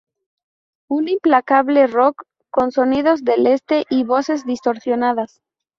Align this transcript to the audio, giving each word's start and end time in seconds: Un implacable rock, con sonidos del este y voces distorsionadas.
Un 0.89 1.07
implacable 1.09 1.85
rock, 1.85 2.23
con 2.49 2.71
sonidos 2.71 3.23
del 3.23 3.45
este 3.45 3.85
y 3.87 4.03
voces 4.03 4.47
distorsionadas. 4.47 5.43